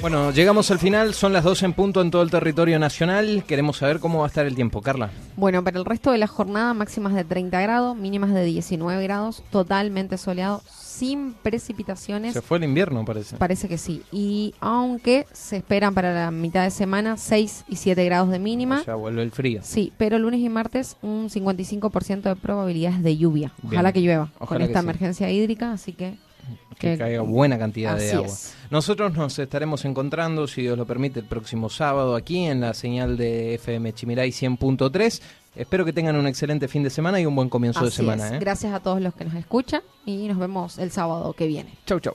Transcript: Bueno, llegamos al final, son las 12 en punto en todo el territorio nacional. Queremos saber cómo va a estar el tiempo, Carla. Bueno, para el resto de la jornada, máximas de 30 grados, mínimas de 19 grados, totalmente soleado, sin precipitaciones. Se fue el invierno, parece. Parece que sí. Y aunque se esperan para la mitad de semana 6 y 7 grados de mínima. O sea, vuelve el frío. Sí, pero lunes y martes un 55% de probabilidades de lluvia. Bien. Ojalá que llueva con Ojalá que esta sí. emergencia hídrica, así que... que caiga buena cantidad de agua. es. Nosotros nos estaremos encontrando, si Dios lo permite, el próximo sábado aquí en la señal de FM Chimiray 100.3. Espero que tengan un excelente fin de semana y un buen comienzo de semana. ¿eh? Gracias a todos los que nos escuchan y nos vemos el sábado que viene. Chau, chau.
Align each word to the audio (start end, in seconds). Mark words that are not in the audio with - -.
Bueno, 0.00 0.30
llegamos 0.30 0.70
al 0.70 0.78
final, 0.78 1.12
son 1.12 1.34
las 1.34 1.44
12 1.44 1.66
en 1.66 1.72
punto 1.74 2.00
en 2.00 2.10
todo 2.10 2.22
el 2.22 2.30
territorio 2.30 2.78
nacional. 2.78 3.44
Queremos 3.46 3.76
saber 3.76 4.00
cómo 4.00 4.20
va 4.20 4.24
a 4.24 4.28
estar 4.28 4.46
el 4.46 4.54
tiempo, 4.54 4.80
Carla. 4.80 5.10
Bueno, 5.36 5.62
para 5.62 5.78
el 5.78 5.84
resto 5.84 6.10
de 6.10 6.16
la 6.16 6.26
jornada, 6.26 6.72
máximas 6.72 7.12
de 7.12 7.24
30 7.24 7.60
grados, 7.60 7.96
mínimas 7.98 8.32
de 8.32 8.44
19 8.44 9.02
grados, 9.02 9.42
totalmente 9.50 10.16
soleado, 10.16 10.62
sin 10.70 11.34
precipitaciones. 11.34 12.32
Se 12.32 12.40
fue 12.40 12.56
el 12.56 12.64
invierno, 12.64 13.04
parece. 13.04 13.36
Parece 13.36 13.68
que 13.68 13.76
sí. 13.76 14.02
Y 14.10 14.54
aunque 14.60 15.26
se 15.32 15.58
esperan 15.58 15.92
para 15.92 16.14
la 16.14 16.30
mitad 16.30 16.64
de 16.64 16.70
semana 16.70 17.18
6 17.18 17.66
y 17.68 17.76
7 17.76 18.02
grados 18.06 18.30
de 18.30 18.38
mínima. 18.38 18.80
O 18.80 18.84
sea, 18.84 18.94
vuelve 18.94 19.22
el 19.22 19.32
frío. 19.32 19.60
Sí, 19.62 19.92
pero 19.98 20.18
lunes 20.18 20.40
y 20.40 20.48
martes 20.48 20.96
un 21.02 21.28
55% 21.28 22.22
de 22.22 22.36
probabilidades 22.36 23.02
de 23.02 23.18
lluvia. 23.18 23.52
Bien. 23.60 23.74
Ojalá 23.74 23.92
que 23.92 24.00
llueva 24.00 24.30
con 24.38 24.46
Ojalá 24.46 24.60
que 24.60 24.64
esta 24.72 24.80
sí. 24.80 24.86
emergencia 24.86 25.30
hídrica, 25.30 25.72
así 25.72 25.92
que... 25.92 26.14
que 26.78 26.96
caiga 26.96 27.22
buena 27.22 27.58
cantidad 27.58 27.96
de 27.96 28.12
agua. 28.12 28.26
es. 28.26 28.54
Nosotros 28.70 29.12
nos 29.14 29.38
estaremos 29.38 29.84
encontrando, 29.84 30.46
si 30.46 30.62
Dios 30.62 30.78
lo 30.78 30.86
permite, 30.86 31.20
el 31.20 31.26
próximo 31.26 31.68
sábado 31.68 32.16
aquí 32.16 32.46
en 32.46 32.60
la 32.60 32.74
señal 32.74 33.16
de 33.16 33.54
FM 33.54 33.92
Chimiray 33.92 34.30
100.3. 34.30 35.20
Espero 35.56 35.84
que 35.84 35.92
tengan 35.92 36.16
un 36.16 36.26
excelente 36.26 36.68
fin 36.68 36.82
de 36.82 36.90
semana 36.90 37.20
y 37.20 37.26
un 37.26 37.34
buen 37.34 37.48
comienzo 37.48 37.84
de 37.84 37.90
semana. 37.90 38.36
¿eh? 38.36 38.38
Gracias 38.38 38.72
a 38.72 38.80
todos 38.80 39.00
los 39.00 39.14
que 39.14 39.24
nos 39.24 39.34
escuchan 39.34 39.82
y 40.06 40.28
nos 40.28 40.38
vemos 40.38 40.78
el 40.78 40.90
sábado 40.90 41.32
que 41.32 41.46
viene. 41.46 41.74
Chau, 41.86 41.98
chau. 42.00 42.14